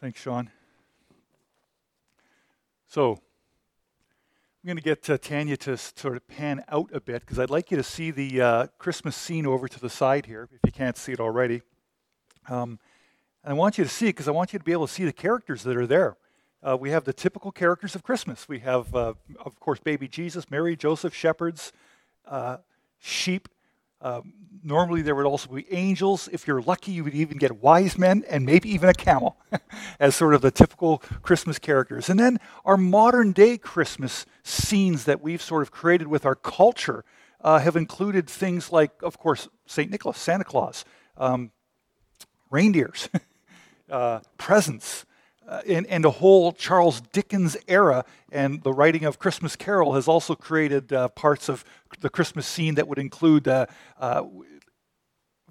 [0.00, 0.48] Thanks, Sean.
[2.88, 7.38] So, I'm going to get uh, Tanya to sort of pan out a bit because
[7.38, 10.60] I'd like you to see the uh, Christmas scene over to the side here, if
[10.64, 11.60] you can't see it already.
[12.48, 12.78] Um,
[13.44, 14.92] and I want you to see it because I want you to be able to
[14.92, 16.16] see the characters that are there.
[16.62, 18.48] Uh, we have the typical characters of Christmas.
[18.48, 19.12] We have, uh,
[19.44, 21.72] of course, baby Jesus, Mary, Joseph, shepherds,
[22.26, 22.56] uh,
[22.98, 23.50] sheep,
[24.02, 24.32] um,
[24.62, 26.28] normally, there would also be angels.
[26.32, 29.36] If you're lucky, you would even get wise men and maybe even a camel
[30.00, 32.08] as sort of the typical Christmas characters.
[32.08, 37.04] And then our modern day Christmas scenes that we've sort of created with our culture
[37.42, 39.90] uh, have included things like, of course, St.
[39.90, 40.84] Nicholas, Santa Claus,
[41.16, 41.50] um,
[42.50, 43.08] reindeers,
[43.90, 45.06] uh, presents,
[45.50, 50.06] uh, and, and the whole Charles Dickens era and the writing of Christmas Carol has
[50.06, 51.64] also created uh, parts of
[51.98, 53.66] the Christmas scene that would include uh,
[53.98, 54.22] uh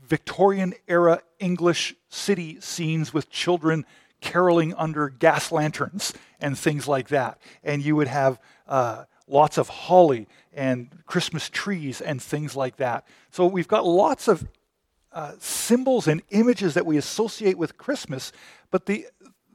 [0.07, 3.85] Victorian era English city scenes with children
[4.21, 7.37] caroling under gas lanterns and things like that.
[7.63, 13.05] And you would have uh, lots of holly and Christmas trees and things like that.
[13.29, 14.47] So we've got lots of
[15.39, 18.31] symbols and images that we associate with Christmas,
[18.71, 19.05] but the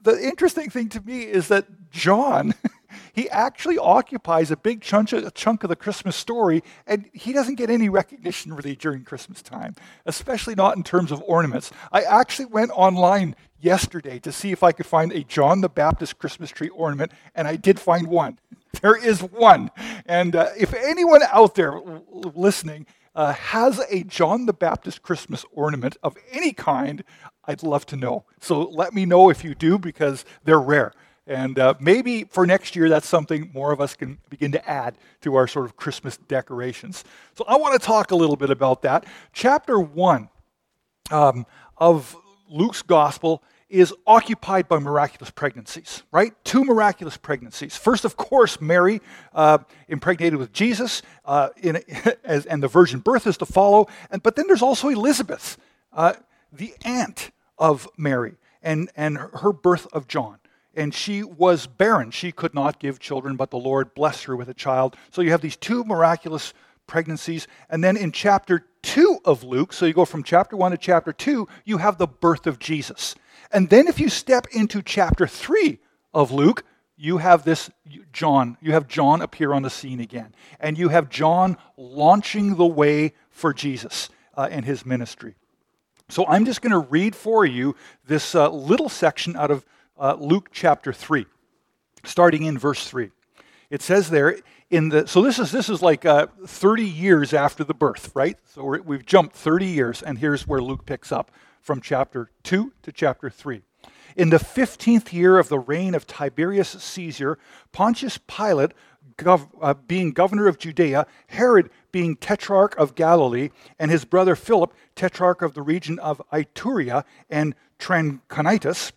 [0.05, 2.55] the interesting thing to me is that John,
[3.13, 7.33] he actually occupies a big chunk of, a chunk of the Christmas story, and he
[7.33, 9.75] doesn't get any recognition really during Christmas time,
[10.07, 11.71] especially not in terms of ornaments.
[11.91, 16.19] I actually went online yesterday to see if I could find a John the Baptist
[16.19, 18.39] Christmas tree ornament, and I did find one.
[18.83, 19.71] There is one.
[20.05, 25.97] And uh, if anyone out there listening uh, has a John the Baptist Christmas ornament
[26.03, 27.05] of any kind,
[27.45, 28.25] I'd love to know.
[28.41, 30.93] So let me know if you do because they're rare.
[31.27, 34.99] And uh, maybe for next year, that's something more of us can begin to add
[35.23, 37.05] to our sort of Christmas decorations.
[37.35, 39.07] So I want to talk a little bit about that.
[39.33, 40.29] Chapter 1
[41.11, 41.47] um,
[41.79, 42.17] of
[42.51, 46.33] Luke's Gospel is occupied by miraculous pregnancies, right?
[46.45, 47.77] Two miraculous pregnancies.
[47.77, 49.01] First, of course, Mary
[49.35, 51.83] uh, impregnated with Jesus, uh, in,
[52.25, 53.89] as, and the virgin birth is to follow.
[54.11, 55.59] And, but then there's also Elizabeth.
[55.93, 56.15] Uh,
[56.53, 60.39] the aunt of Mary and, and her birth of John.
[60.75, 62.11] And she was barren.
[62.11, 64.97] She could not give children, but the Lord blessed her with a child.
[65.11, 66.53] So you have these two miraculous
[66.87, 67.47] pregnancies.
[67.71, 71.13] And then in chapter 2 of Luke, so you go from chapter 1 to chapter
[71.13, 73.15] 2, you have the birth of Jesus.
[73.55, 75.79] And then if you step into chapter 3
[76.13, 76.65] of Luke,
[76.97, 77.71] you have this
[78.13, 80.35] John, you have John appear on the scene again.
[80.59, 85.37] And you have John launching the way for Jesus uh, and his ministry.
[86.09, 89.65] So I'm just going to read for you this uh, little section out of
[89.99, 91.25] uh, Luke chapter 3,
[92.03, 93.13] starting in verse 3.
[93.71, 94.37] It says there,
[94.69, 98.37] in the, so this is, this is like uh, 30 years after the birth, right?
[98.53, 101.31] So we've jumped 30 years, and here's where Luke picks up
[101.65, 103.63] from chapter 2 to chapter 3.
[104.17, 107.39] In the 15th year of the reign of Tiberius Caesar,
[107.73, 108.73] Pontius Pilate
[109.17, 113.49] gov- uh, being governor of Judea, Herod being tetrarch of Galilee,
[113.79, 118.93] and his brother Philip, tetrarch of the region of Ituraea and Trachonitis,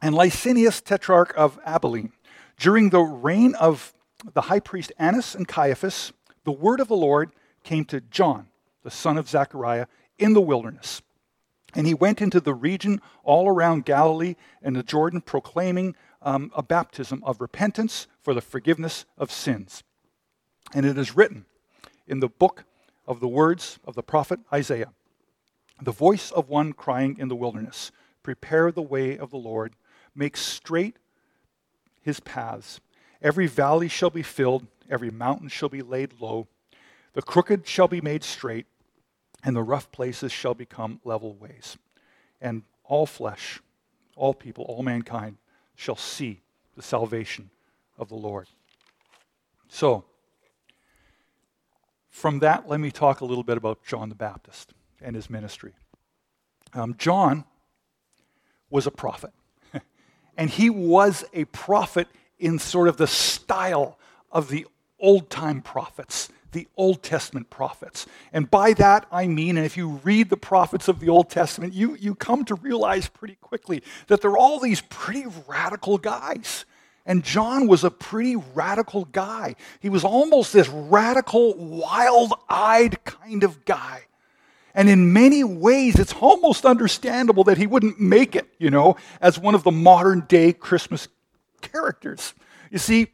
[0.00, 2.12] and Lysanias, tetrarch of Abilene.
[2.56, 3.92] During the reign of
[4.32, 6.12] the high priest Annas and Caiaphas,
[6.44, 7.32] the word of the Lord
[7.64, 8.46] came to John,
[8.84, 9.86] the son of Zechariah,
[10.18, 11.02] in the wilderness.
[11.76, 16.62] And he went into the region all around Galilee and the Jordan, proclaiming um, a
[16.62, 19.84] baptism of repentance for the forgiveness of sins.
[20.74, 21.44] And it is written
[22.08, 22.64] in the book
[23.06, 24.92] of the words of the prophet Isaiah
[25.82, 27.92] the voice of one crying in the wilderness,
[28.22, 29.74] Prepare the way of the Lord,
[30.14, 30.96] make straight
[32.00, 32.80] his paths.
[33.20, 36.48] Every valley shall be filled, every mountain shall be laid low,
[37.12, 38.66] the crooked shall be made straight,
[39.44, 41.76] and the rough places shall become level ways.
[42.40, 43.60] And all flesh,
[44.16, 45.36] all people, all mankind
[45.74, 46.40] shall see
[46.74, 47.50] the salvation
[47.98, 48.48] of the Lord.
[49.68, 50.04] So,
[52.08, 55.74] from that, let me talk a little bit about John the Baptist and his ministry.
[56.72, 57.44] Um, John
[58.70, 59.32] was a prophet,
[60.36, 63.98] and he was a prophet in sort of the style
[64.30, 64.66] of the
[64.98, 68.06] old time prophets the Old Testament prophets.
[68.32, 71.74] And by that I mean, and if you read the prophets of the Old Testament,
[71.74, 76.64] you, you come to realize pretty quickly that they're all these pretty radical guys.
[77.04, 79.54] And John was a pretty radical guy.
[79.80, 84.06] He was almost this radical, wild eyed kind of guy.
[84.74, 89.38] And in many ways, it's almost understandable that he wouldn't make it, you know, as
[89.38, 91.08] one of the modern day Christmas
[91.62, 92.34] characters.
[92.70, 93.06] You see,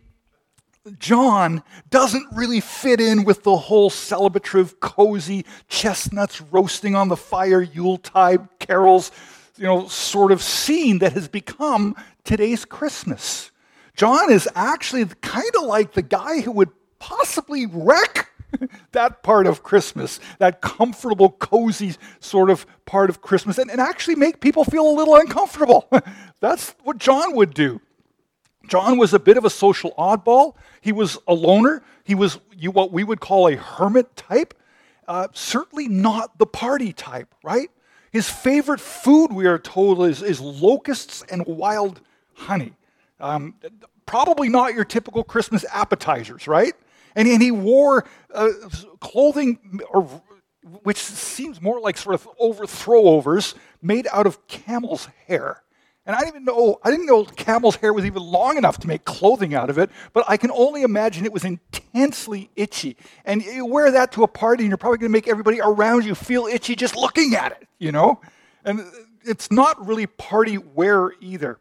[0.98, 7.62] John doesn't really fit in with the whole celebrative, cozy, chestnuts roasting on the fire,
[7.62, 9.12] Yuletide carols,
[9.56, 11.94] you know, sort of scene that has become
[12.24, 13.52] today's Christmas.
[13.94, 18.30] John is actually kind of like the guy who would possibly wreck
[18.92, 24.16] that part of Christmas, that comfortable, cozy sort of part of Christmas, and, and actually
[24.16, 25.88] make people feel a little uncomfortable.
[26.40, 27.80] That's what John would do.
[28.68, 30.54] John was a bit of a social oddball.
[30.80, 31.82] He was a loner.
[32.04, 34.54] He was what we would call a hermit type.
[35.08, 37.68] Uh, certainly not the party type, right?
[38.12, 42.00] His favorite food, we are told, is, is locusts and wild
[42.34, 42.74] honey.
[43.18, 43.54] Um,
[44.06, 46.74] probably not your typical Christmas appetizers, right?
[47.16, 48.50] And, and he wore uh,
[49.00, 50.02] clothing, or,
[50.82, 55.61] which seems more like sort of overthrowovers made out of camel's hair.
[56.04, 58.88] And I didn't even know I didn't know camel's hair was even long enough to
[58.88, 62.96] make clothing out of it, but I can only imagine it was intensely itchy.
[63.24, 66.04] And you wear that to a party and you're probably going to make everybody around
[66.04, 68.20] you feel itchy just looking at it, you know?
[68.64, 68.84] And
[69.24, 71.58] it's not really party wear either.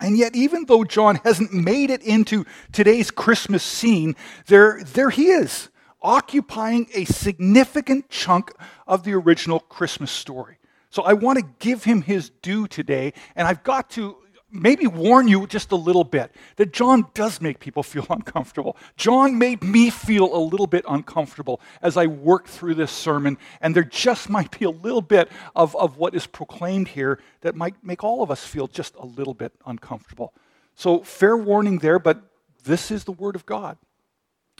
[0.00, 4.16] And yet, even though John hasn't made it into today's Christmas scene,
[4.46, 5.68] there, there he is,
[6.02, 8.52] occupying a significant chunk
[8.86, 10.58] of the original Christmas story.
[10.94, 14.16] So I want to give him his due today, and I've got to
[14.48, 18.76] maybe warn you just a little bit that John does make people feel uncomfortable.
[18.96, 23.74] John made me feel a little bit uncomfortable as I worked through this sermon, and
[23.74, 27.74] there just might be a little bit of, of what is proclaimed here that might
[27.82, 30.32] make all of us feel just a little bit uncomfortable.
[30.76, 32.22] So, fair warning there, but
[32.62, 33.78] this is the Word of God.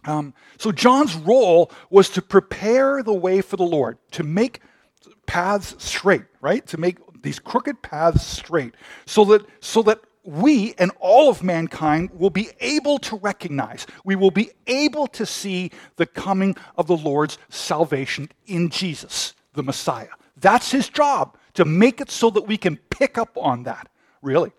[0.05, 4.61] Um, so, John's role was to prepare the way for the Lord, to make
[5.27, 6.67] paths straight, right?
[6.67, 8.75] To make these crooked paths straight
[9.07, 14.17] so that, so that we and all of mankind will be able to recognize, we
[14.17, 20.09] will be able to see the coming of the Lord's salvation in Jesus, the Messiah.
[20.37, 23.89] That's his job, to make it so that we can pick up on that,
[24.23, 24.53] really.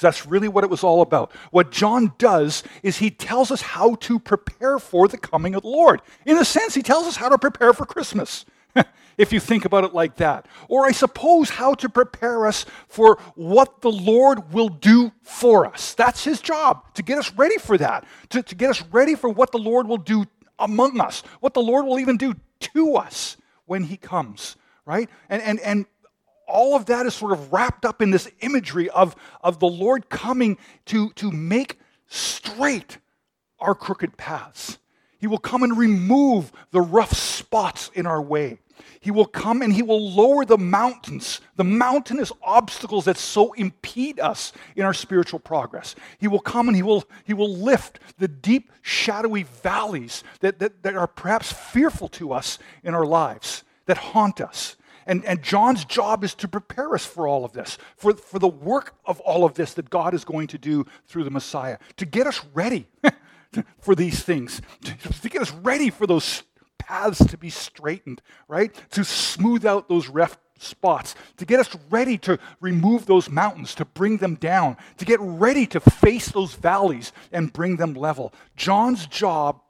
[0.00, 1.32] That's really what it was all about.
[1.50, 5.68] What John does is he tells us how to prepare for the coming of the
[5.68, 6.02] Lord.
[6.24, 8.44] In a sense, he tells us how to prepare for Christmas.
[9.18, 10.46] if you think about it like that.
[10.68, 15.94] Or I suppose how to prepare us for what the Lord will do for us.
[15.94, 19.28] That's his job, to get us ready for that, to, to get us ready for
[19.28, 20.24] what the Lord will do
[20.58, 23.36] among us, what the Lord will even do to us
[23.66, 24.56] when he comes,
[24.86, 25.08] right?
[25.28, 25.86] And, and, and
[26.46, 30.08] all of that is sort of wrapped up in this imagery of, of the Lord
[30.08, 32.98] coming to, to make straight
[33.60, 34.78] our crooked paths.
[35.18, 38.58] He will come and remove the rough spots in our way.
[39.00, 44.20] He will come and he will lower the mountains, the mountainous obstacles that so impede
[44.20, 45.94] us in our spiritual progress.
[46.18, 50.82] He will come and he will, he will lift the deep, shadowy valleys that, that,
[50.82, 54.76] that are perhaps fearful to us in our lives, that haunt us.
[55.06, 58.46] And, and John's job is to prepare us for all of this, for, for the
[58.46, 62.04] work of all of this that God is going to do through the Messiah, to
[62.04, 62.86] get us ready
[63.80, 66.42] for these things, to, get us ready for those
[66.78, 68.74] paths to be straightened, right?
[68.90, 73.84] To smooth out those rough spots, to get us ready to remove those mountains, to
[73.84, 78.32] bring them down, to get ready to face those valleys and bring them level.
[78.56, 79.60] John's job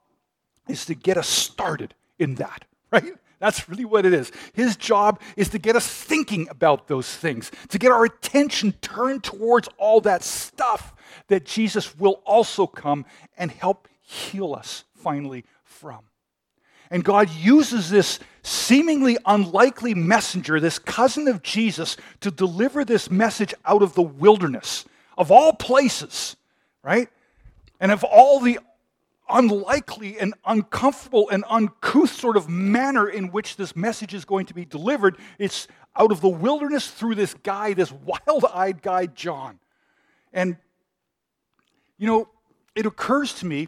[0.67, 3.13] is to get us started in that, right?
[3.39, 4.31] That's really what it is.
[4.53, 9.23] His job is to get us thinking about those things, to get our attention turned
[9.23, 10.93] towards all that stuff
[11.27, 13.05] that Jesus will also come
[13.37, 15.99] and help heal us finally from.
[16.91, 23.53] And God uses this seemingly unlikely messenger, this cousin of Jesus, to deliver this message
[23.63, 24.85] out of the wilderness,
[25.17, 26.35] of all places,
[26.83, 27.07] right?
[27.79, 28.59] And of all the
[29.29, 34.53] unlikely and uncomfortable and uncouth sort of manner in which this message is going to
[34.53, 39.59] be delivered, it's out of the wilderness through this guy, this wild eyed guy, John.
[40.33, 40.57] And,
[41.97, 42.29] you know,
[42.75, 43.67] it occurs to me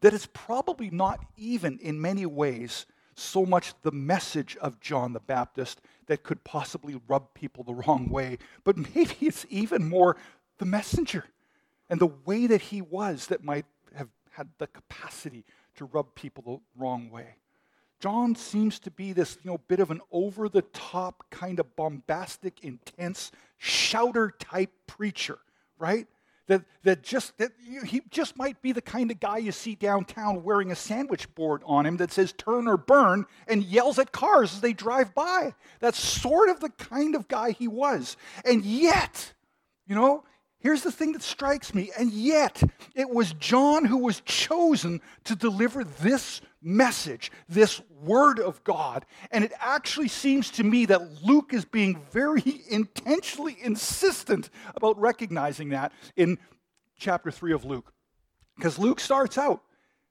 [0.00, 5.20] that it's probably not even in many ways so much the message of John the
[5.20, 10.16] Baptist that could possibly rub people the wrong way, but maybe it's even more
[10.58, 11.24] the messenger
[11.88, 13.66] and the way that he was that might
[14.36, 15.44] had the capacity
[15.76, 17.36] to rub people the wrong way.
[18.00, 21.74] John seems to be this, you know, bit of an over the top kind of
[21.76, 25.38] bombastic, intense, shouter type preacher,
[25.78, 26.06] right?
[26.46, 27.52] that, that just that
[27.86, 31.62] he just might be the kind of guy you see downtown wearing a sandwich board
[31.64, 35.54] on him that says turn or burn and yells at cars as they drive by
[35.80, 39.32] that's sort of the kind of guy he was and yet
[39.86, 40.22] you know
[40.64, 42.60] here's the thing that strikes me, and yet
[42.96, 49.04] it was John who was chosen to deliver this message, this word of God.
[49.30, 55.68] And it actually seems to me that Luke is being very intentionally insistent about recognizing
[55.68, 56.38] that in
[56.98, 57.92] chapter 3 of Luke.
[58.56, 59.60] Because Luke starts out,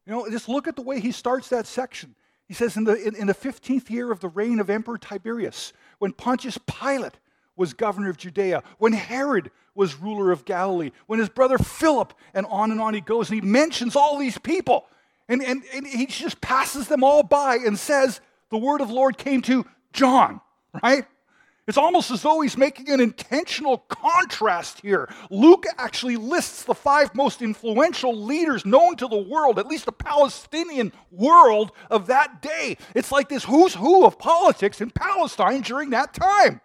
[0.05, 2.15] you know, just look at the way he starts that section.
[2.48, 5.74] He says, in the, in, in the 15th year of the reign of Emperor Tiberius,
[5.98, 7.17] when Pontius Pilate
[7.55, 12.45] was governor of Judea, when Herod was ruler of Galilee, when his brother Philip, and
[12.48, 14.86] on and on he goes, and he mentions all these people.
[15.29, 19.17] And, and, and he just passes them all by and says, The word of Lord
[19.17, 20.41] came to John,
[20.83, 21.05] right?
[21.65, 25.10] It's almost as though he's making an intentional contrast here.
[25.29, 29.93] Luke actually lists the five most influential leaders known to the world, at least the
[29.93, 32.77] Palestinian world of that day.
[32.93, 36.60] It's like this who's who of politics in Palestine during that time.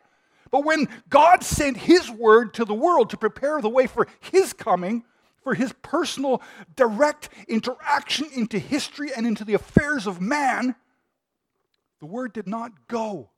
[0.50, 4.52] But when God sent his word to the world to prepare the way for his
[4.52, 5.04] coming,
[5.42, 6.42] for his personal
[6.76, 10.74] direct interaction into history and into the affairs of man,
[12.00, 13.30] the word did not go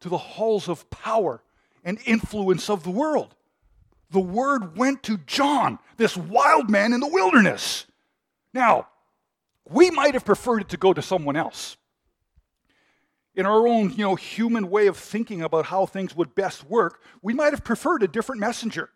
[0.00, 1.42] to the halls of power
[1.84, 3.34] and influence of the world.
[4.10, 7.86] The word went to John, this wild man in the wilderness.
[8.52, 8.88] Now,
[9.68, 11.76] we might have preferred it to go to someone else.
[13.34, 17.02] In our own, you know, human way of thinking about how things would best work,
[17.20, 18.90] we might have preferred a different messenger.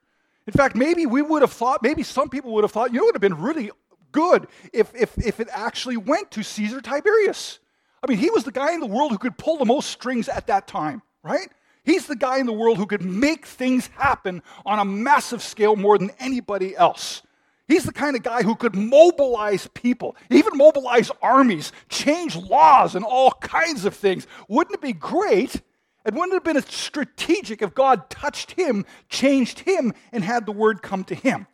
[0.47, 3.05] In fact, maybe we would have thought, maybe some people would have thought, you know,
[3.05, 3.71] it would have been really
[4.13, 7.59] good if, if, if it actually went to Caesar Tiberius.
[8.03, 10.29] I mean, he was the guy in the world who could pull the most strings
[10.29, 11.49] at that time, right?
[11.85, 15.75] He's the guy in the world who could make things happen on a massive scale
[15.75, 17.23] more than anybody else.
[17.69, 23.05] He's the kind of guy who could mobilize people, even mobilize armies, change laws, and
[23.05, 24.27] all kinds of things.
[24.49, 25.61] Wouldn't it be great?
[26.05, 30.53] And wouldn't it have been strategic if God touched him, changed him, and had the
[30.53, 31.47] word come to him?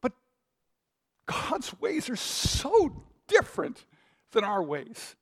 [0.00, 0.12] But
[1.26, 3.84] God's ways are so different
[4.32, 5.14] than our ways.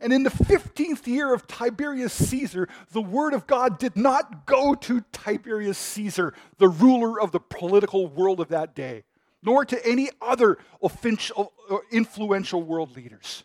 [0.00, 4.74] And in the 15th year of Tiberius Caesar, the word of God did not go
[4.74, 9.04] to Tiberius Caesar, the ruler of the political world of that day,
[9.42, 11.46] nor to any other uh,
[11.92, 13.44] influential world leaders.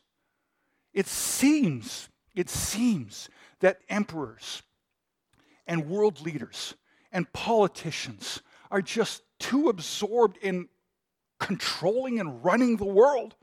[0.93, 4.63] It seems, it seems that emperors
[5.67, 6.75] and world leaders
[7.11, 10.69] and politicians are just too absorbed in
[11.37, 13.35] controlling and running the world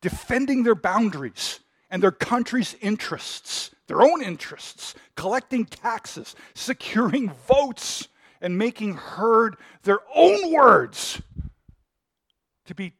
[0.00, 1.58] defending their boundaries
[1.96, 8.08] and their country's interests, their own interests, collecting taxes, securing votes,
[8.42, 11.22] and making heard their own words
[12.66, 12.92] to be,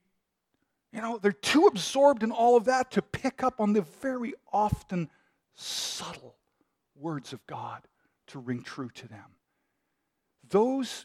[0.94, 4.32] you know, they're too absorbed in all of that to pick up on the very
[4.50, 5.10] often
[5.54, 6.34] subtle
[6.98, 7.82] words of God
[8.28, 9.36] to ring true to them.
[10.48, 11.04] Those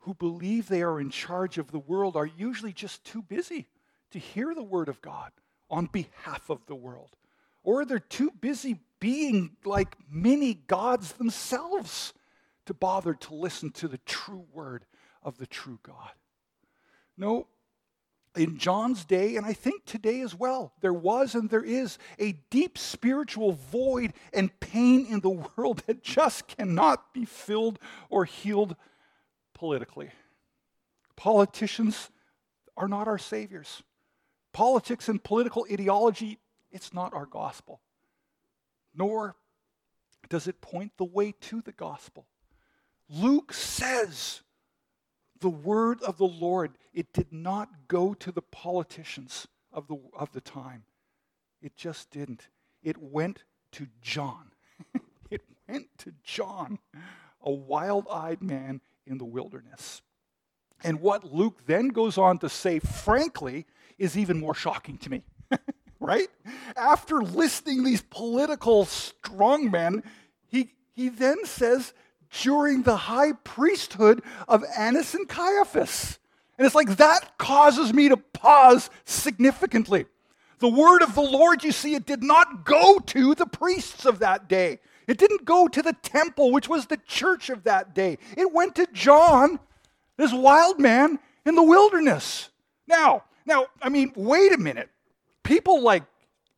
[0.00, 3.68] who believe they are in charge of the world are usually just too busy
[4.10, 5.30] to hear the word of God
[5.70, 7.16] on behalf of the world.
[7.62, 12.12] Or are they're too busy being like many gods themselves
[12.66, 14.84] to bother to listen to the true word
[15.22, 16.12] of the true God.
[17.16, 17.46] No,
[18.36, 22.32] in John's day, and I think today as well, there was and there is a
[22.50, 27.78] deep spiritual void and pain in the world that just cannot be filled
[28.10, 28.76] or healed
[29.54, 30.10] politically.
[31.16, 32.10] Politicians
[32.76, 33.82] are not our saviors
[34.56, 36.38] politics and political ideology,
[36.72, 37.82] it's not our gospel.
[38.94, 39.36] Nor
[40.30, 42.24] does it point the way to the gospel.
[43.10, 44.40] Luke says
[45.40, 50.32] the word of the Lord, it did not go to the politicians of the, of
[50.32, 50.84] the time.
[51.60, 52.48] It just didn't.
[52.82, 54.52] It went to John.
[55.30, 56.78] it went to John,
[57.42, 60.00] a wild eyed man in the wilderness.
[60.82, 63.66] And what Luke then goes on to say, frankly,
[63.98, 65.22] is even more shocking to me.
[66.00, 66.28] right?
[66.76, 70.02] After listing these political strongmen,
[70.46, 71.92] he, he then says,
[72.42, 76.18] during the high priesthood of Annas and Caiaphas.
[76.58, 80.06] And it's like that causes me to pause significantly.
[80.58, 84.20] The word of the Lord, you see, it did not go to the priests of
[84.20, 84.80] that day.
[85.06, 88.18] It didn't go to the temple, which was the church of that day.
[88.36, 89.60] It went to John,
[90.16, 92.48] this wild man in the wilderness.
[92.88, 94.90] Now, now, I mean, wait a minute.
[95.42, 96.02] People like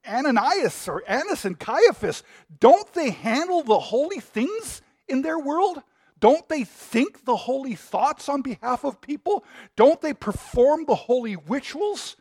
[0.07, 2.23] Ananias or Annas and Caiaphas,
[2.59, 5.83] don't they handle the holy things in their world?
[6.21, 9.45] Don't they think the holy thoughts on behalf of people?
[9.77, 12.17] Don't they perform the holy rituals?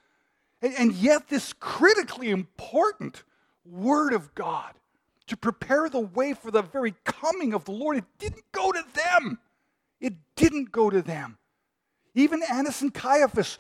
[0.62, 3.24] And, and yet, this critically important
[3.66, 4.74] Word of God
[5.28, 7.98] to prepare the way for the very coming of the Lord.
[7.98, 9.40] It didn't go to them.
[10.00, 11.38] It didn't go to them.
[12.16, 13.58] Even Annas and Caiaphas,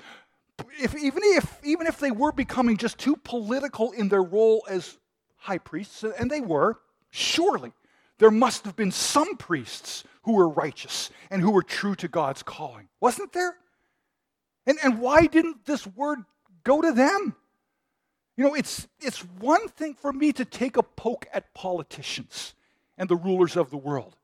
[0.79, 4.97] if, even, if, even if they were becoming just too political in their role as
[5.37, 7.71] high priests, and they were, surely
[8.17, 12.43] there must have been some priests who were righteous and who were true to God's
[12.43, 12.87] calling.
[12.99, 13.55] Wasn't there?
[14.65, 16.19] And, and why didn't this word
[16.63, 17.35] go to them?
[18.35, 22.53] You know, it's, it's one thing for me to take a poke at politicians
[22.97, 24.15] and the rulers of the world,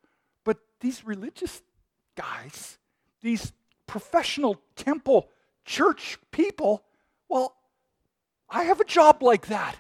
[0.44, 1.62] but these religious
[2.16, 2.78] guys,
[3.22, 3.54] these
[3.88, 5.30] professional temple
[5.66, 6.84] church people,
[7.30, 7.56] well,
[8.50, 9.76] I have a job like that.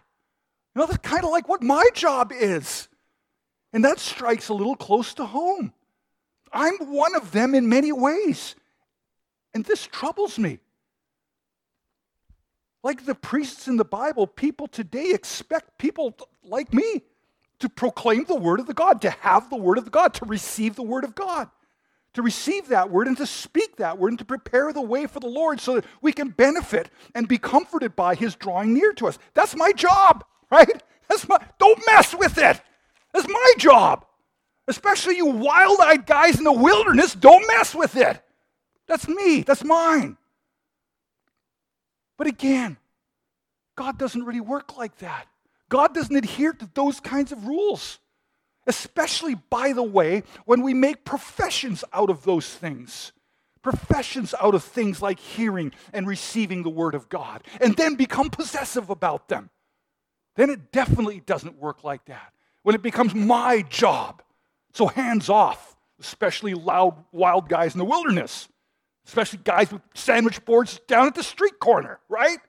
[0.75, 2.87] You know, that's kind of like what my job is.
[3.71, 5.73] And that strikes a little close to home.
[6.51, 8.55] I'm one of them in many ways.
[9.53, 10.59] And this troubles me.
[12.83, 17.03] Like the priests in the Bible, people today expect people like me
[17.59, 20.25] to proclaim the word of the God, to have the word of the God, to
[20.25, 21.49] receive the word of God,
[22.13, 25.19] to receive that word and to speak that word and to prepare the way for
[25.19, 29.07] the Lord so that we can benefit and be comforted by his drawing near to
[29.07, 29.17] us.
[29.33, 30.81] That's my job, right?
[31.09, 32.61] That's my don't mess with it.
[33.13, 34.05] That's my job.
[34.67, 38.23] Especially you wild-eyed guys in the wilderness, don't mess with it.
[38.87, 39.41] That's me.
[39.41, 40.17] That's mine.
[42.17, 42.77] But again,
[43.75, 45.27] God doesn't really work like that.
[45.69, 47.99] God doesn't adhere to those kinds of rules.
[48.65, 53.11] Especially, by the way, when we make professions out of those things.
[53.61, 58.29] Professions out of things like hearing and receiving the Word of God, and then become
[58.29, 59.49] possessive about them.
[60.35, 62.33] Then it definitely doesn't work like that.
[62.63, 64.21] When it becomes my job.
[64.73, 68.47] So hands off, especially loud, wild guys in the wilderness
[69.05, 72.39] especially guys with sandwich boards down at the street corner, right?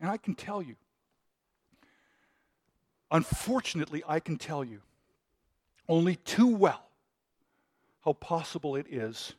[0.00, 0.76] And I can tell you,
[3.10, 4.80] unfortunately, I can tell you
[5.88, 6.88] only too well
[8.04, 9.34] how possible it is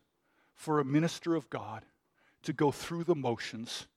[0.56, 1.86] for a minister of God
[2.44, 3.88] to go through the motions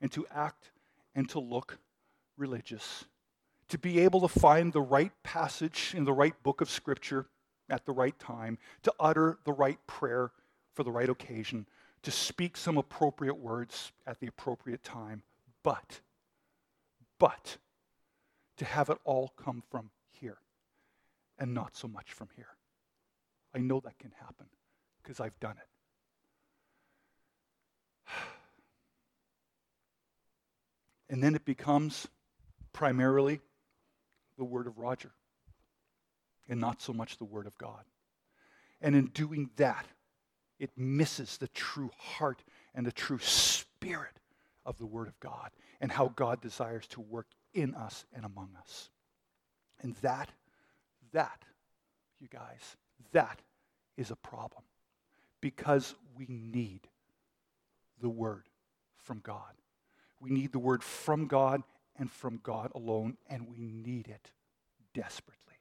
[0.00, 0.70] and to act
[1.14, 1.78] and to look
[2.36, 3.04] religious,
[3.68, 7.26] to be able to find the right passage in the right book of Scripture
[7.68, 10.30] at the right time, to utter the right prayer
[10.74, 11.66] for the right occasion,
[12.02, 15.22] to speak some appropriate words at the appropriate time,
[15.62, 16.00] but,
[17.18, 17.56] but,
[18.56, 20.38] to have it all come from here
[21.38, 22.56] and not so much from here.
[23.54, 24.46] I know that can happen
[25.02, 25.68] because I've done it.
[31.08, 32.08] And then it becomes
[32.72, 33.38] primarily
[34.36, 35.12] the word of Roger
[36.48, 37.84] and not so much the Word of God.
[38.80, 39.86] And in doing that,
[40.58, 42.42] it misses the true heart
[42.74, 44.20] and the true spirit
[44.64, 48.50] of the Word of God and how God desires to work in us and among
[48.60, 48.90] us.
[49.80, 50.30] And that,
[51.12, 51.42] that,
[52.20, 52.76] you guys,
[53.12, 53.40] that
[53.96, 54.62] is a problem
[55.40, 56.80] because we need
[58.00, 58.44] the Word
[58.98, 59.54] from God.
[60.20, 61.62] We need the Word from God
[61.98, 64.30] and from God alone, and we need it
[64.94, 65.54] desperately.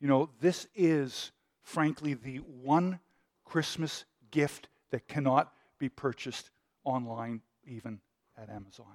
[0.00, 1.30] You know, this is,
[1.62, 3.00] frankly, the one
[3.44, 6.50] Christmas gift that cannot be purchased
[6.84, 8.00] online, even
[8.36, 8.94] at Amazon.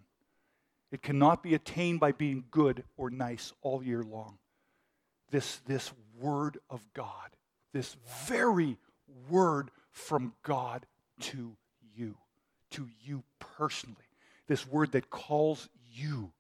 [0.92, 4.40] It cannot be attained by being good or nice all year long.
[5.32, 7.30] This, this word of God,
[7.74, 8.78] this very
[9.30, 10.86] word from God
[11.22, 11.56] to
[11.96, 12.18] you,
[12.72, 13.96] to you personally,
[14.48, 16.32] this word that calls you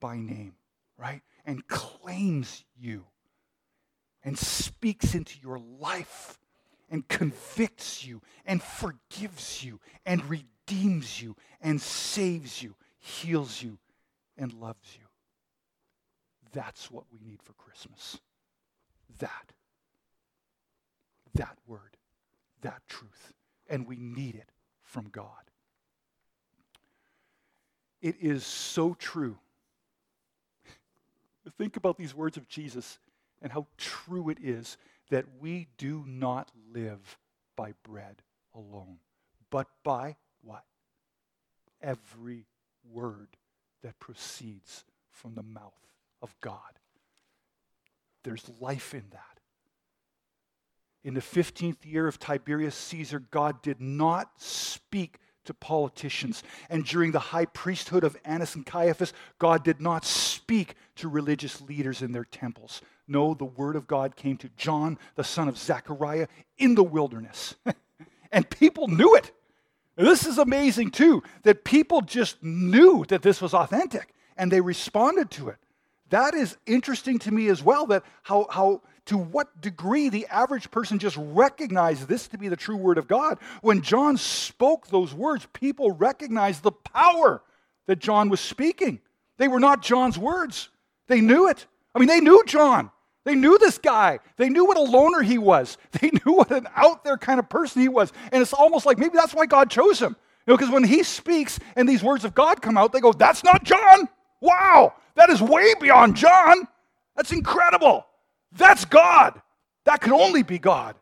[0.00, 0.54] by name,
[0.98, 1.22] right?
[1.46, 3.04] And claims you
[4.22, 6.38] and speaks into your life
[6.90, 12.74] and convicts you and forgives you and redeems you and saves you,
[13.08, 13.78] heals you,
[14.36, 15.06] and loves you.
[16.52, 18.18] That's what we need for Christmas.
[19.18, 19.52] That.
[21.34, 21.96] That word.
[22.62, 23.32] That truth.
[23.68, 24.50] And we need it
[24.82, 25.30] from God.
[28.00, 29.36] It is so true.
[31.58, 32.98] Think about these words of Jesus
[33.42, 34.76] and how true it is
[35.10, 37.18] that we do not live
[37.56, 38.22] by bread
[38.54, 38.98] alone,
[39.50, 40.64] but by what?
[41.82, 42.46] Every
[42.90, 43.28] word
[43.82, 45.74] that proceeds from the mouth
[46.22, 46.60] of God.
[48.24, 49.40] There's life in that.
[51.04, 56.42] In the 15th year of Tiberius Caesar, God did not speak to politicians.
[56.68, 61.60] And during the high priesthood of Annas and Caiaphas, God did not speak to religious
[61.62, 62.82] leaders in their temples.
[63.06, 66.26] No, the word of God came to John, the son of Zechariah,
[66.58, 67.54] in the wilderness.
[68.32, 69.32] and people knew it.
[69.98, 74.14] This is amazing, too, that people just knew that this was authentic.
[74.38, 75.56] and they responded to it.
[76.10, 80.70] That is interesting to me as well, that how, how to what degree the average
[80.70, 83.38] person just recognized this to be the true word of God.
[83.60, 87.42] When John spoke those words, people recognized the power
[87.86, 89.00] that John was speaking.
[89.36, 90.70] They were not John's words,
[91.08, 91.66] they knew it.
[91.94, 92.90] I mean, they knew John.
[93.28, 94.20] They knew this guy.
[94.38, 95.76] They knew what a loner he was.
[96.00, 98.10] They knew what an out there kind of person he was.
[98.32, 100.16] And it's almost like maybe that's why God chose him.
[100.46, 103.12] You know, because when he speaks and these words of God come out, they go,
[103.12, 104.08] That's not John.
[104.40, 106.66] Wow, that is way beyond John.
[107.16, 108.06] That's incredible.
[108.52, 109.42] That's God.
[109.84, 110.94] That could only be God.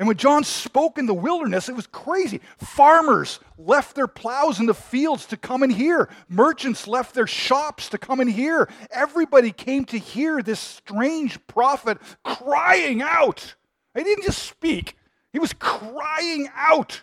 [0.00, 2.40] And when John spoke in the wilderness, it was crazy.
[2.56, 6.08] Farmers left their plows in the fields to come and hear.
[6.26, 8.70] Merchants left their shops to come and hear.
[8.90, 13.54] Everybody came to hear this strange prophet crying out.
[13.94, 14.96] He didn't just speak,
[15.34, 17.02] he was crying out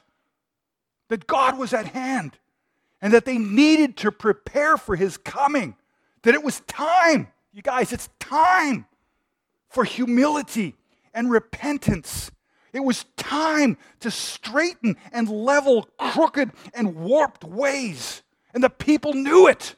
[1.10, 2.40] that God was at hand
[3.00, 5.76] and that they needed to prepare for his coming,
[6.24, 7.28] that it was time.
[7.54, 8.88] You guys, it's time
[9.70, 10.76] for humility
[11.14, 12.32] and repentance
[12.78, 18.22] it was time to straighten and level crooked and warped ways.
[18.54, 19.76] And the people knew it.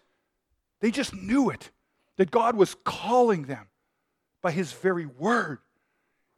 [0.82, 1.72] They just knew it
[2.18, 3.68] that God was calling them
[4.42, 5.60] by His very word,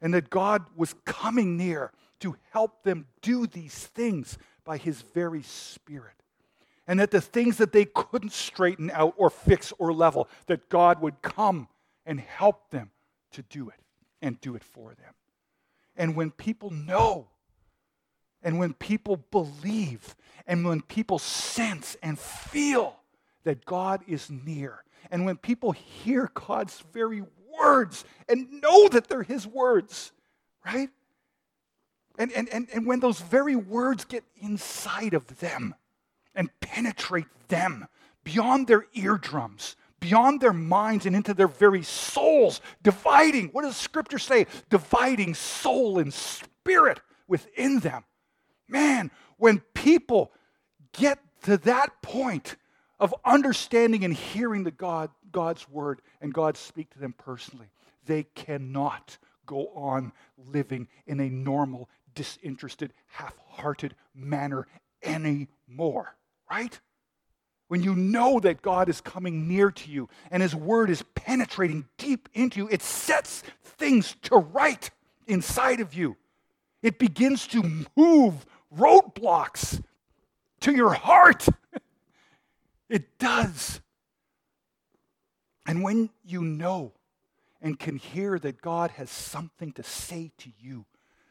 [0.00, 5.42] and that God was coming near to help them do these things by His very
[5.42, 6.14] Spirit.
[6.86, 11.00] And that the things that they couldn't straighten out or fix or level, that God
[11.00, 11.66] would come
[12.06, 12.90] and help them
[13.32, 13.80] to do it
[14.20, 15.14] and do it for them.
[15.96, 17.28] And when people know,
[18.42, 22.96] and when people believe, and when people sense and feel
[23.44, 27.22] that God is near, and when people hear God's very
[27.58, 30.12] words and know that they're His words,
[30.64, 30.90] right?
[32.18, 35.74] And, and, and, and when those very words get inside of them
[36.34, 37.88] and penetrate them
[38.24, 44.18] beyond their eardrums, beyond their minds and into their very souls, dividing, what does Scripture
[44.18, 44.46] say?
[44.68, 48.04] Dividing soul and spirit within them.
[48.68, 50.32] Man, when people
[50.92, 52.56] get to that point
[52.98, 57.70] of understanding and hearing the God, God's word and God speak to them personally,
[58.04, 64.66] they cannot go on living in a normal, disinterested, half hearted manner
[65.02, 66.16] anymore,
[66.50, 66.80] right?
[67.72, 71.86] When you know that God is coming near to you and His word is penetrating
[71.96, 74.90] deep into you, it sets things to right
[75.26, 76.18] inside of you.
[76.82, 78.44] It begins to move
[78.76, 79.82] roadblocks
[80.60, 81.48] to your heart.
[82.90, 83.80] it does.
[85.64, 86.92] And when you know
[87.62, 90.84] and can hear that God has something to say to you,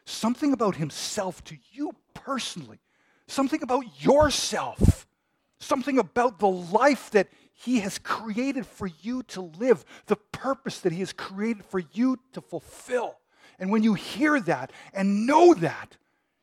[0.06, 2.80] something about Himself to you personally,
[3.28, 5.06] something about yourself
[5.62, 10.92] something about the life that He has created for you to live, the purpose that
[10.92, 13.16] He has created for you to fulfill.
[13.58, 15.96] And when you hear that and know that,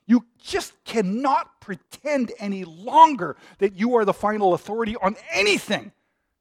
[0.06, 5.92] you just cannot pretend any longer that you are the final authority on anything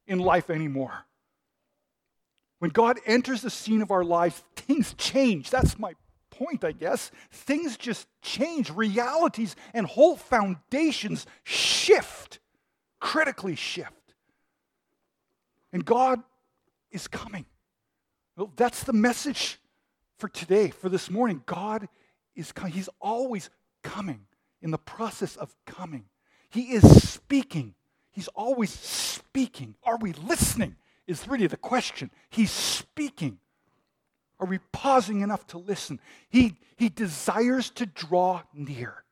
[0.07, 1.05] in life anymore.
[2.61, 5.51] When God enters the scene of our lives, things change.
[5.51, 5.93] That's my
[6.31, 7.11] point, I guess.
[7.31, 8.71] Things just change.
[8.71, 12.38] Realities and whole foundations shift
[13.01, 13.93] critically shift.
[15.73, 16.21] And God
[16.91, 17.47] is coming.
[18.37, 19.59] Well, that's the message
[20.19, 21.43] for today, for this morning.
[21.47, 21.89] God
[22.35, 22.73] is coming.
[22.73, 23.51] He's always
[23.83, 24.21] coming
[24.63, 26.05] in the process of coming.
[26.51, 27.75] He is speaking.
[28.11, 29.75] He's always speaking.
[29.85, 30.77] Are we listening?
[31.07, 32.11] Is really the question.
[32.29, 33.39] He's speaking.
[34.41, 36.01] Are we pausing enough to listen?
[36.29, 39.05] He, he desires to draw near.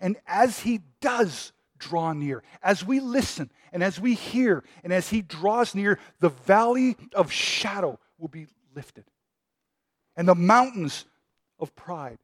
[0.00, 2.42] And as he does draw near.
[2.62, 7.32] As we listen and as we hear and as He draws near, the valley of
[7.32, 9.04] shadow will be lifted.
[10.16, 11.04] And the mountains
[11.58, 12.18] of pride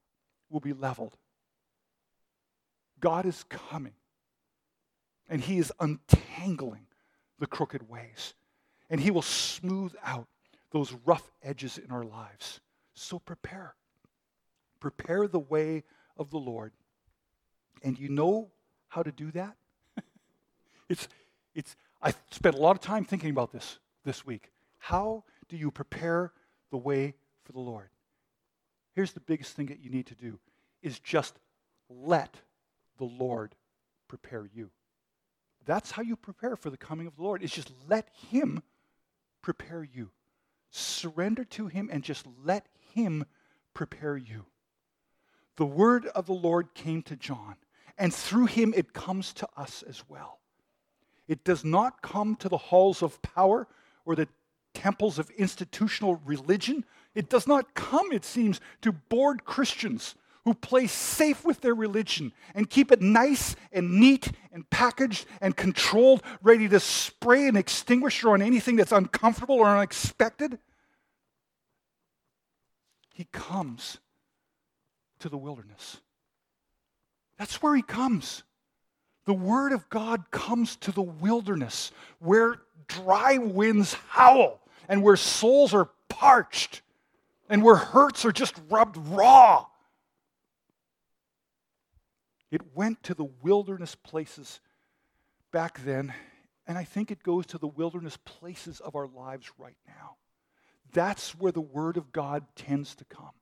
[0.50, 1.16] will be leveled.
[3.00, 3.94] God is coming
[5.28, 6.86] and He is untangling
[7.38, 8.34] the crooked ways.
[8.88, 10.28] And He will smooth out
[10.70, 12.60] those rough edges in our lives.
[12.94, 13.74] So prepare.
[14.80, 15.84] Prepare the way
[16.16, 16.72] of the Lord.
[17.82, 18.50] And you know
[18.92, 19.57] how to do that?
[20.90, 21.09] it's,
[21.55, 24.52] it's, I spent a lot of time thinking about this this week.
[24.78, 26.33] How do you prepare
[26.70, 27.88] the way for the Lord?
[28.94, 30.38] Here's the biggest thing that you need to do
[30.83, 31.38] is just
[31.88, 32.37] let
[32.98, 33.55] the Lord
[34.09, 34.68] prepare you.
[35.64, 37.42] That's how you prepare for the coming of the Lord.
[37.42, 38.62] Is just let him
[39.40, 40.11] prepare you.
[40.70, 43.24] Surrender to him and just let him
[43.72, 44.44] prepare you.
[45.57, 47.57] The word of the Lord came to John
[47.98, 50.40] and through him it comes to us as well.
[51.28, 53.68] It does not come to the halls of power
[54.05, 54.28] or the
[54.74, 56.85] temples of institutional religion.
[57.14, 62.33] It does not come, it seems, to bored Christians who play safe with their religion
[62.55, 68.31] and keep it nice and neat and packaged and controlled, ready to spray an extinguisher
[68.31, 70.59] on anything that's uncomfortable or unexpected.
[73.14, 73.98] He comes
[75.20, 75.98] to the wilderness.
[77.42, 78.44] That's where he comes.
[79.24, 85.74] The word of God comes to the wilderness where dry winds howl and where souls
[85.74, 86.83] are parched
[87.48, 89.66] and where hurts are just rubbed raw.
[92.52, 94.61] It went to the wilderness places
[95.50, 96.14] back then,
[96.68, 100.14] and I think it goes to the wilderness places of our lives right now.
[100.92, 103.35] That's where the Word of God tends to come,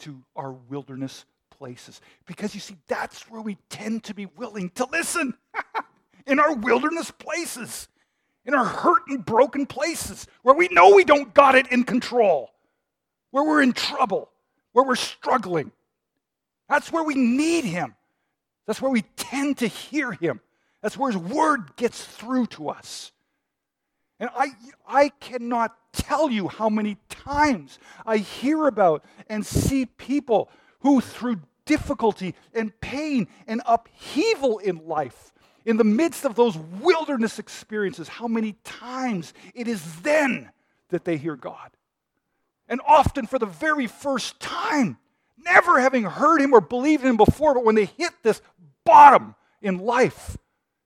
[0.00, 1.24] to our wilderness
[1.58, 2.00] places.
[2.26, 5.34] Because you see, that's where we tend to be willing to listen
[6.26, 7.88] in our wilderness places,
[8.44, 12.50] in our hurt and broken places, where we know we don't got it in control,
[13.30, 14.30] where we're in trouble,
[14.72, 15.72] where we're struggling.
[16.68, 17.94] That's where we need Him.
[18.66, 20.40] That's where we tend to hear Him.
[20.82, 23.12] That's where His Word gets through to us.
[24.18, 24.48] And I,
[24.88, 30.50] I cannot tell you how many times I hear about and see people
[30.86, 35.32] who, through difficulty and pain and upheaval in life,
[35.64, 40.48] in the midst of those wilderness experiences, how many times it is then
[40.90, 41.72] that they hear God.
[42.68, 44.98] And often for the very first time,
[45.36, 48.40] never having heard Him or believed in Him before, but when they hit this
[48.84, 50.36] bottom in life,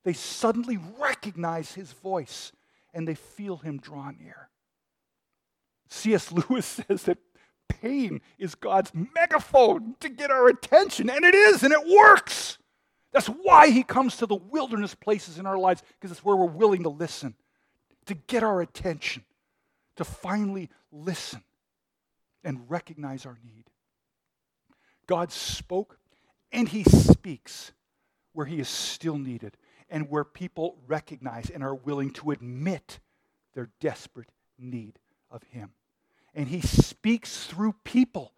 [0.02, 2.52] they suddenly recognize His voice
[2.94, 4.48] and they feel Him draw near.
[5.90, 6.32] C.S.
[6.48, 7.18] Lewis says that
[7.70, 12.58] pain is God's megaphone to get our attention, and it is, and it works.
[13.12, 16.46] That's why He comes to the wilderness places in our lives, because it's where we're
[16.46, 17.34] willing to listen,
[18.06, 19.24] to get our attention,
[19.96, 21.42] to finally listen
[22.44, 23.64] and recognize our need.
[25.06, 25.98] God spoke,
[26.52, 27.72] and He speaks
[28.32, 29.56] where He is still needed
[29.88, 33.00] and where people recognize and are willing to admit
[33.54, 34.98] their desperate need
[35.30, 35.70] of Him.
[36.34, 38.32] And He speaks through people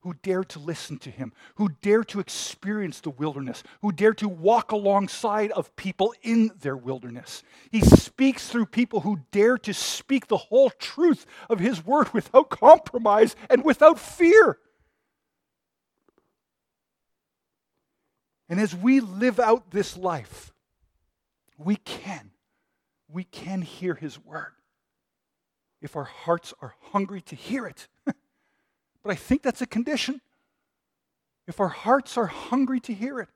[0.00, 4.28] who dare to listen to him, who dare to experience the wilderness, who dare to
[4.28, 7.42] walk alongside of people in their wilderness.
[7.70, 12.48] He speaks through people who dare to speak the whole truth of his word without
[12.48, 14.58] compromise and without fear.
[18.48, 20.54] And as we live out this life,
[21.58, 22.30] we can,
[23.08, 24.52] we can hear his word
[25.80, 27.88] if our hearts are hungry to hear it.
[28.04, 28.16] but
[29.06, 30.20] I think that's a condition.
[31.46, 33.28] If our hearts are hungry to hear it,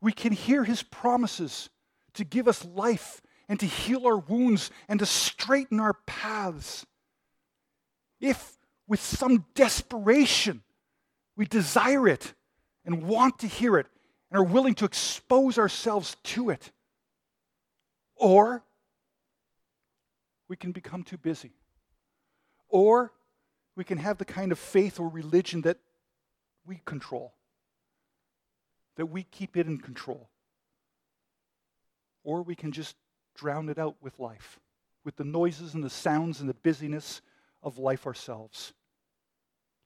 [0.00, 1.68] we can hear his promises
[2.14, 6.86] to give us life and to heal our wounds and to straighten our paths.
[8.20, 10.62] If with some desperation
[11.36, 12.34] we desire it
[12.84, 13.86] and want to hear it
[14.30, 16.70] and are willing to expose ourselves to it,
[18.16, 18.62] or
[20.50, 21.52] we can become too busy.
[22.68, 23.12] Or
[23.76, 25.78] we can have the kind of faith or religion that
[26.66, 27.32] we control,
[28.96, 30.28] that we keep it in control.
[32.24, 32.96] Or we can just
[33.36, 34.58] drown it out with life,
[35.04, 37.22] with the noises and the sounds and the busyness
[37.62, 38.72] of life ourselves,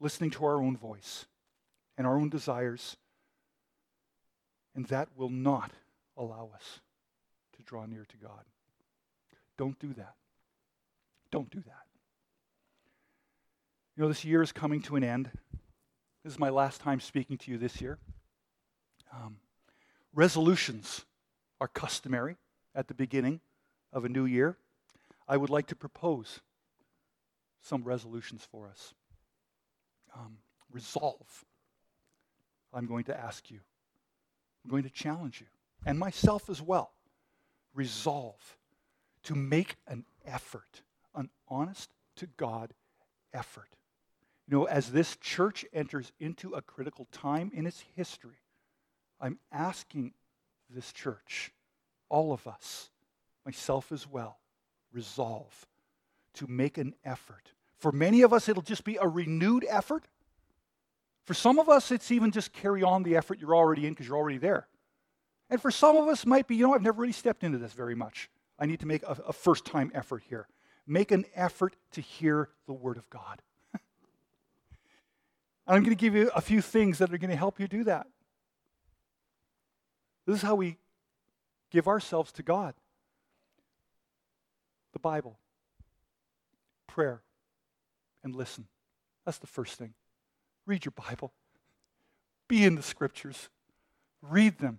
[0.01, 1.27] listening to our own voice
[1.99, 2.97] and our own desires.
[4.75, 5.73] And that will not
[6.17, 6.81] allow us
[7.59, 8.45] to draw near to God.
[9.59, 10.15] Don't do that.
[11.35, 11.87] Don't do that.
[13.97, 15.33] You know, this year is coming to an end.
[16.23, 17.99] This is my last time speaking to you this year.
[19.13, 19.39] Um,
[20.15, 21.05] resolutions
[21.61, 22.37] are customary
[22.73, 23.41] at the beginning
[23.93, 24.59] of a new year.
[25.27, 26.39] I would like to propose
[27.63, 28.95] some resolutions for us.
[30.15, 30.37] Um,
[30.71, 31.45] resolve.
[32.73, 33.59] I'm going to ask you.
[34.65, 35.49] I'm going to challenge you,
[35.85, 36.93] and myself as well
[37.75, 38.57] resolve
[39.25, 40.83] to make an effort,
[41.15, 42.75] an honest to God
[43.33, 43.69] effort.
[44.49, 48.43] You know, as this church enters into a critical time in its history,
[49.21, 50.13] I'm asking
[50.69, 51.53] this church,
[52.09, 52.91] all of us,
[53.45, 54.39] myself as well,
[54.93, 55.67] resolve
[56.35, 57.53] to make an effort.
[57.79, 60.05] For many of us, it'll just be a renewed effort.
[61.25, 64.07] For some of us, it's even just carry on the effort you're already in because
[64.07, 64.69] you're already there.
[65.49, 67.73] And for some of us, might be, you know, I've never really stepped into this
[67.73, 68.29] very much.
[68.59, 70.47] I need to make a, a first time effort here.
[70.87, 73.41] Make an effort to hear the Word of God.
[75.67, 77.85] I'm going to give you a few things that are going to help you do
[77.85, 78.07] that.
[80.27, 80.79] This is how we
[81.71, 82.75] give ourselves to God.
[84.93, 85.39] The Bible,
[86.87, 87.23] prayer,
[88.23, 88.67] and listen.
[89.25, 89.95] That's the first thing.
[90.67, 91.33] Read your Bible.
[92.49, 93.49] Be in the scriptures.
[94.23, 94.79] Read them.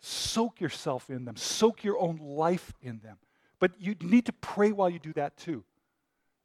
[0.00, 1.36] Soak yourself in them.
[1.36, 3.18] Soak your own life in them.
[3.60, 5.64] But you need to pray while you do that too.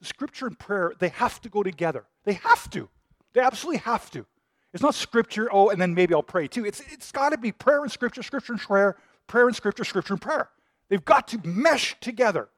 [0.01, 2.05] Scripture and prayer, they have to go together.
[2.25, 2.89] They have to.
[3.33, 4.25] They absolutely have to.
[4.73, 6.65] It's not scripture, oh, and then maybe I'll pray too.
[6.65, 8.97] It's, it's got to be prayer and scripture, scripture and prayer,
[9.27, 10.49] prayer and scripture, scripture and prayer.
[10.89, 12.49] They've got to mesh together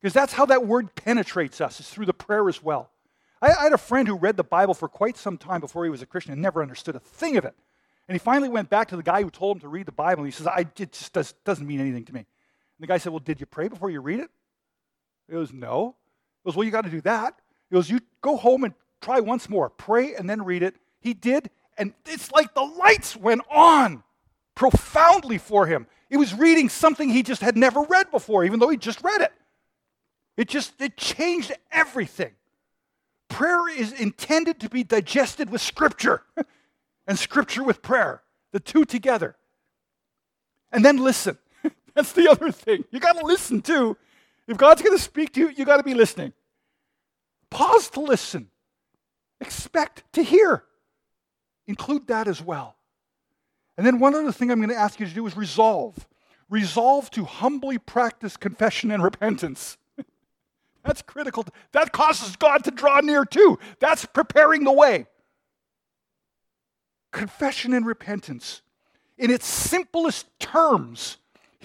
[0.00, 2.90] because that's how that word penetrates us, is through the prayer as well.
[3.42, 5.90] I, I had a friend who read the Bible for quite some time before he
[5.90, 7.54] was a Christian and never understood a thing of it.
[8.08, 10.22] And he finally went back to the guy who told him to read the Bible,
[10.22, 12.26] and he says, I, it just does, doesn't mean anything to me.
[12.78, 14.30] And the guy said, Well, did you pray before you read it?
[15.28, 15.96] He goes, No.
[16.42, 17.34] He goes, Well, you got to do that.
[17.70, 19.70] He goes, You go home and try once more.
[19.70, 20.76] Pray and then read it.
[21.00, 24.02] He did, and it's like the lights went on
[24.54, 25.86] profoundly for him.
[26.08, 29.20] He was reading something he just had never read before, even though he just read
[29.20, 29.32] it.
[30.36, 32.32] It just it changed everything.
[33.28, 36.22] Prayer is intended to be digested with scripture
[37.06, 39.36] and scripture with prayer, the two together.
[40.72, 41.38] And then listen.
[41.96, 42.84] That's the other thing.
[42.90, 43.96] You got to listen too.
[44.46, 46.34] If God's going to speak to you, you got to be listening.
[47.48, 48.50] Pause to listen.
[49.40, 50.64] Expect to hear.
[51.66, 52.76] Include that as well.
[53.78, 56.06] And then one other thing I'm going to ask you to do is resolve.
[56.50, 59.78] Resolve to humbly practice confession and repentance.
[60.84, 61.46] That's critical.
[61.72, 63.58] That causes God to draw near too.
[63.80, 65.06] That's preparing the way.
[67.10, 68.60] Confession and repentance.
[69.16, 71.16] In its simplest terms,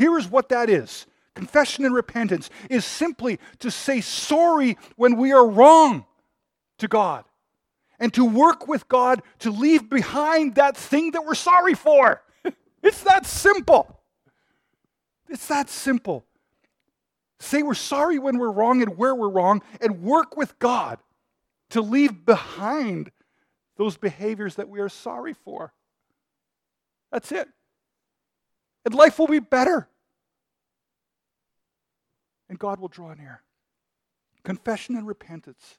[0.01, 5.31] here is what that is confession and repentance is simply to say sorry when we
[5.31, 6.05] are wrong
[6.79, 7.23] to God
[7.99, 12.21] and to work with God to leave behind that thing that we're sorry for.
[12.83, 13.99] it's that simple.
[15.29, 16.25] It's that simple.
[17.39, 20.99] Say we're sorry when we're wrong and where we're wrong, and work with God
[21.69, 23.11] to leave behind
[23.77, 25.73] those behaviors that we are sorry for.
[27.11, 27.47] That's it.
[28.85, 29.87] And life will be better.
[32.51, 33.43] And God will draw near.
[34.43, 35.77] Confession and repentance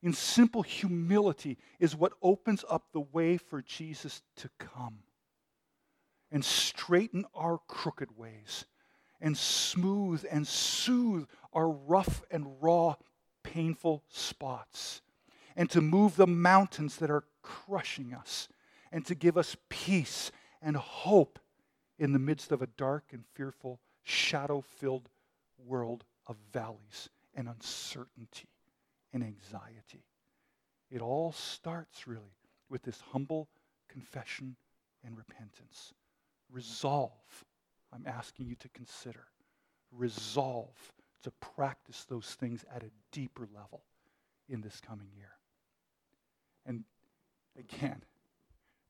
[0.00, 5.00] in simple humility is what opens up the way for Jesus to come
[6.30, 8.64] and straighten our crooked ways
[9.20, 12.94] and smooth and soothe our rough and raw,
[13.42, 15.02] painful spots
[15.56, 18.46] and to move the mountains that are crushing us
[18.92, 20.30] and to give us peace
[20.62, 21.40] and hope
[21.98, 25.08] in the midst of a dark and fearful, shadow filled
[25.66, 28.48] world of valleys and uncertainty
[29.12, 30.04] and anxiety.
[30.90, 32.36] It all starts really
[32.68, 33.48] with this humble
[33.88, 34.56] confession
[35.04, 35.92] and repentance.
[36.50, 37.44] Resolve,
[37.92, 39.24] I'm asking you to consider.
[39.90, 43.82] Resolve to practice those things at a deeper level
[44.48, 45.32] in this coming year.
[46.66, 46.84] And
[47.58, 48.02] again,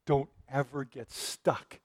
[0.06, 1.80] don't ever get stuck.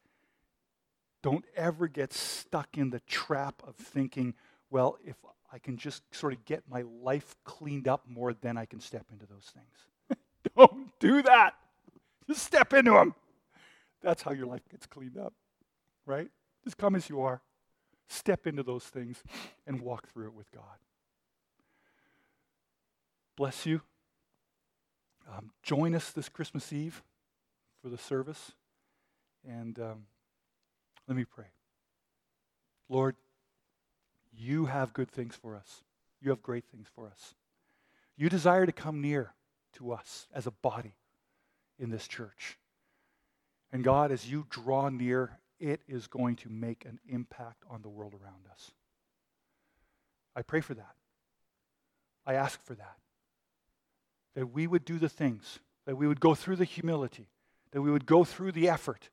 [1.22, 4.34] Don't ever get stuck in the trap of thinking,
[4.70, 5.16] well, if
[5.52, 9.06] I can just sort of get my life cleaned up more, then I can step
[9.12, 10.20] into those things.
[10.58, 11.56] Don't do that.
[12.28, 13.16] Just step into them.
[14.02, 15.34] That's how your life gets cleaned up,
[16.06, 16.30] right?
[16.64, 17.42] Just come as you are.
[18.10, 19.24] Step into those things
[19.66, 20.64] and walk through it with God.
[23.36, 23.82] Bless you.
[25.30, 27.04] Um, join us this Christmas Eve
[27.82, 28.54] for the service.
[29.48, 30.06] And um,
[31.08, 31.46] let me pray.
[32.90, 33.16] Lord,
[34.38, 35.84] you have good things for us.
[36.22, 37.36] You have great things for us.
[38.16, 39.34] You desire to come near
[39.74, 40.96] to us as a body
[41.80, 42.58] in this church.
[43.72, 47.90] And God, as you draw near, it is going to make an impact on the
[47.90, 48.72] world around us.
[50.36, 50.96] I pray for that.
[52.26, 52.98] I ask for that.
[54.36, 57.28] That we would do the things, that we would go through the humility,
[57.72, 59.10] that we would go through the effort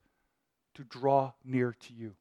[0.75, 2.15] to draw near to you.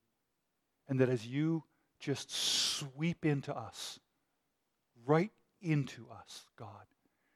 [0.87, 1.63] And that as you
[2.03, 3.97] just sweep into us,
[5.05, 6.85] right into us, God,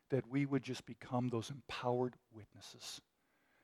[0.09, 2.99] that we would just become those empowered witnesses.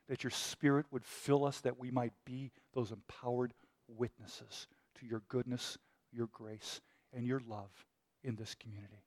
[0.07, 3.53] That your Spirit would fill us, that we might be those empowered
[3.87, 4.67] witnesses
[4.99, 5.77] to your goodness,
[6.13, 6.79] your grace,
[7.11, 7.85] and your love
[8.23, 9.03] in this community.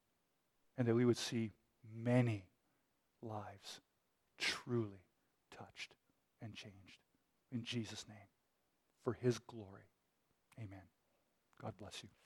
[0.76, 1.52] And that we would see
[1.94, 2.44] many
[3.22, 3.80] lives
[4.38, 5.00] truly
[5.50, 5.94] touched
[6.42, 7.00] and changed.
[7.50, 8.18] In Jesus' name,
[9.02, 9.88] for his glory.
[10.58, 10.82] Amen.
[11.62, 12.25] God bless you.